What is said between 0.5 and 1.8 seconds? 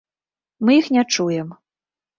Мы іх не чуем.